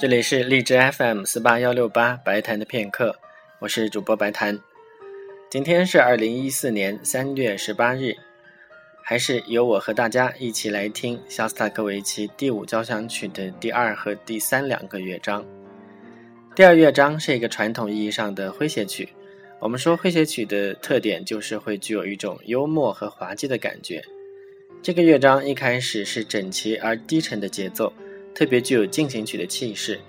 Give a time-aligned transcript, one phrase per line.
[0.00, 3.14] 这里是荔枝 FM 四八幺六八白谈的片刻，
[3.58, 4.58] 我是主播白谈。
[5.50, 8.14] 今天是二零一四年三月十八日，
[9.04, 15.44] 还是由我和大家一起来听肖斯塔科维奇第五交响曲的第二和第三两个乐章。
[16.56, 19.06] 第二乐章是一个传统意义上的诙谐曲。
[19.58, 24.02] 我们说诙谐曲的特点就是会具有一种幽默和滑稽的感觉。
[24.80, 27.92] 这个乐章一开始是整齐而低沉的节奏，
[28.40, 30.00] 特别具有进行曲的气势。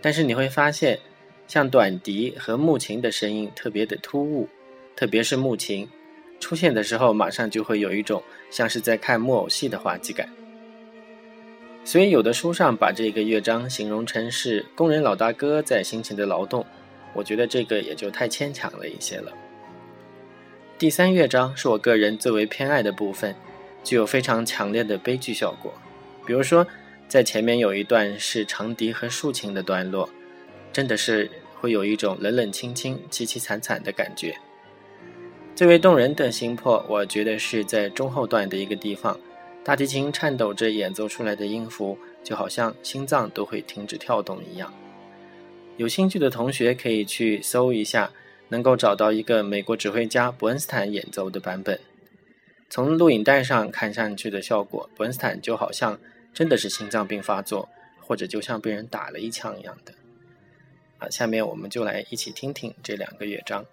[0.00, 0.96] 但是你会发现，
[1.48, 4.48] 像短笛和木琴的声音特别的突兀，
[4.94, 5.88] 特别是木琴
[6.38, 10.28] 出现的时候，马上就会有一种像是在看木偶戏的滑稽感。
[11.84, 16.64] 所以，有的书上把这个乐章形容成是工人老大哥在辛勤的劳动，
[17.12, 19.32] 我觉得这个也就太牵强了一些了。
[20.78, 23.34] 第三乐章是我个人最为偏爱的部分，
[23.82, 25.74] 具有非常强烈的悲剧效果。
[26.24, 26.64] 比如说，
[27.14, 30.10] 在前面有一段是长笛和竖琴的段落，
[30.72, 34.36] 真的是会有一种冷冷清清、凄凄惨惨的感觉。
[35.54, 39.16] 最为动人的心魄，我觉得是在中后段的一个地方。
[39.62, 44.74] 大提琴颤抖着演奏出来的音符，就好像心脏都会停止跳动一样。
[45.76, 48.10] 有兴趣的同学可以去搜一下，
[48.48, 51.78] 能够找到一个美国指挥家伯恩斯坦演奏的版本。
[52.68, 55.96] 从录影带上看上去的效果，伯恩斯坦就好像
[56.34, 57.68] 真的是心脏病发作，
[58.00, 59.94] 或者就像被人打了一枪一样的。
[60.98, 63.64] 啊，下面我们就来一起听听这两个乐章。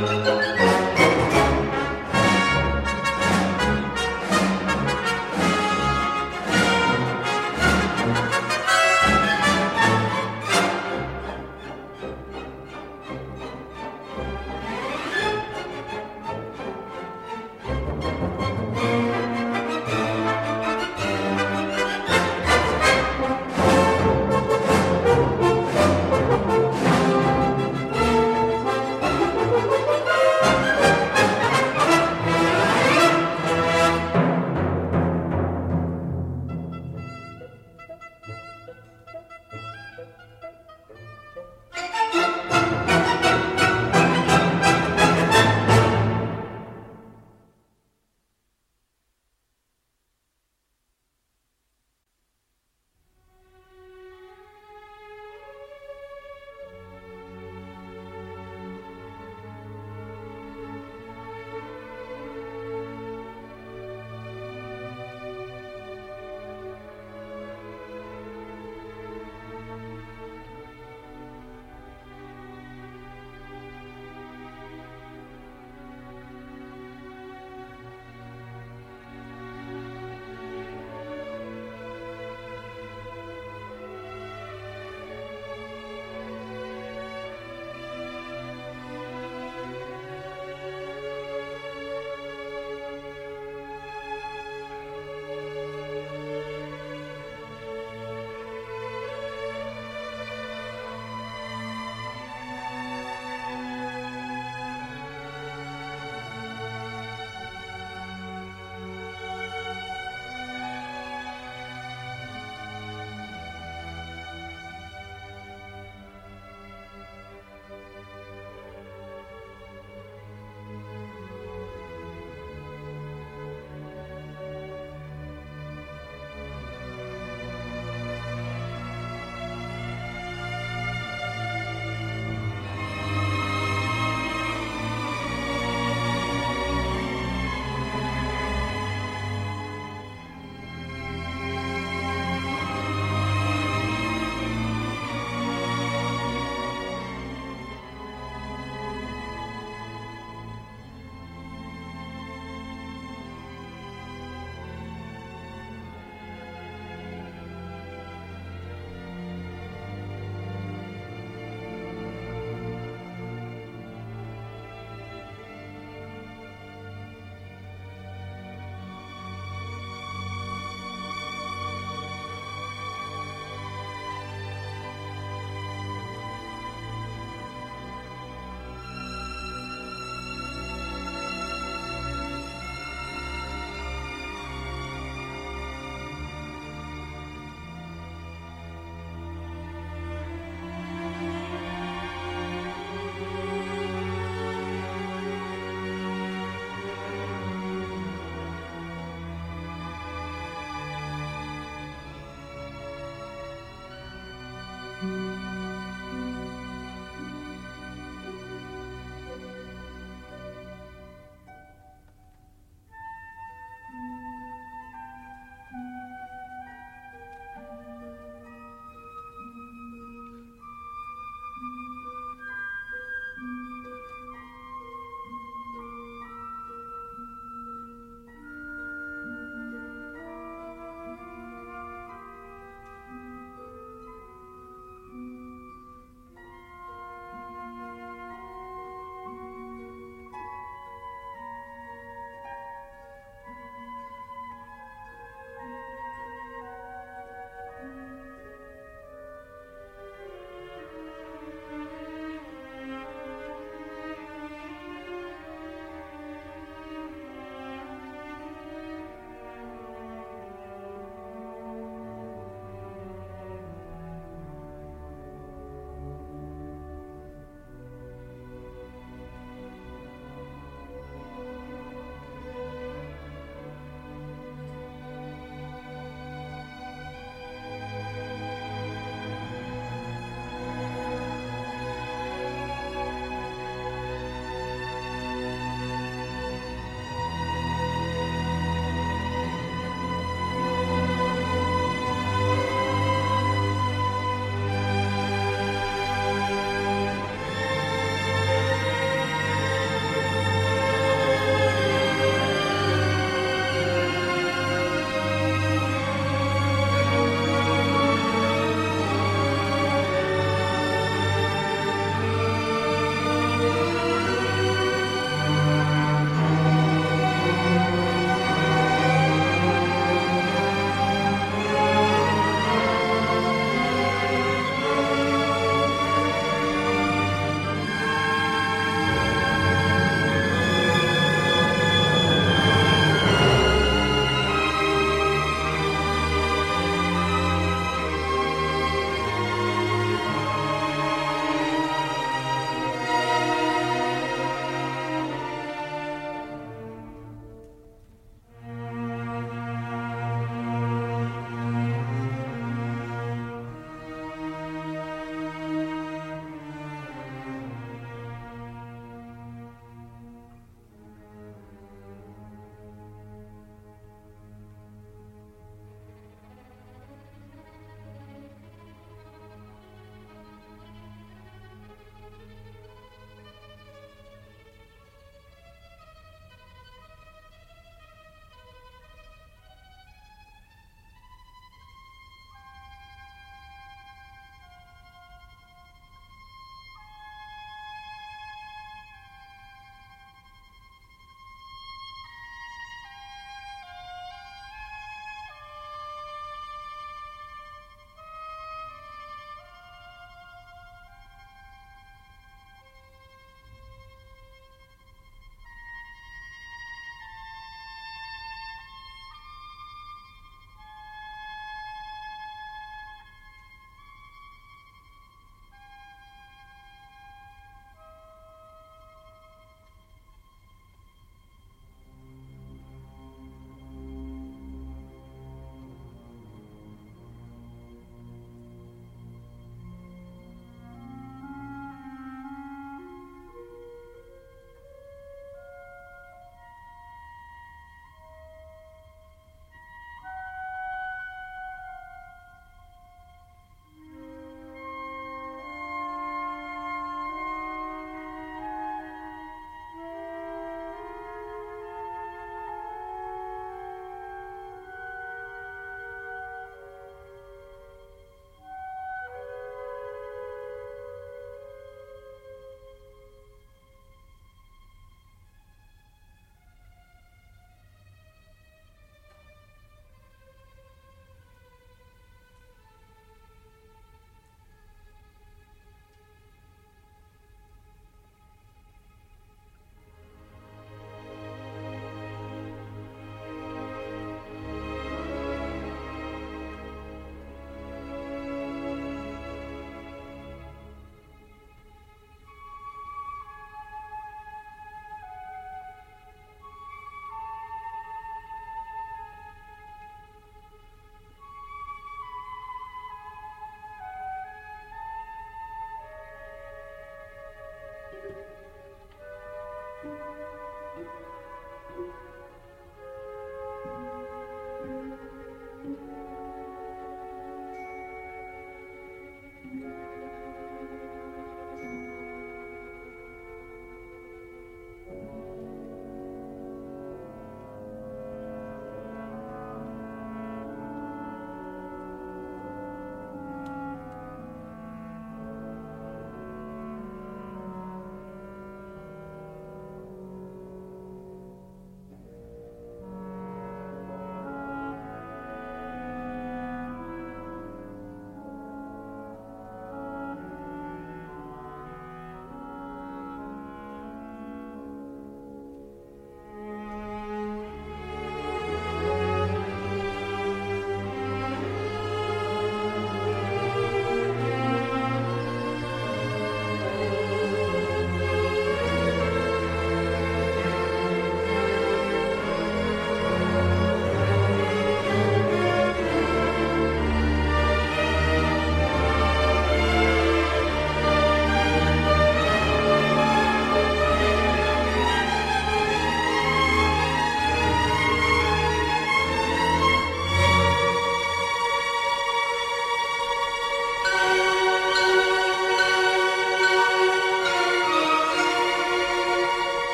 [0.00, 0.47] Música